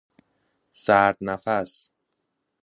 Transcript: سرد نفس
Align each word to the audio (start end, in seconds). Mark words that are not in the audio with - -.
سرد 0.83 1.17
نفس 1.21 1.91